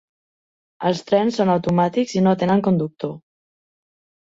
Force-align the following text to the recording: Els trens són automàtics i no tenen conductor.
Els 0.89 1.01
trens 1.11 1.37
són 1.41 1.51
automàtics 1.57 2.17
i 2.19 2.25
no 2.29 2.35
tenen 2.45 2.65
conductor. 2.71 3.15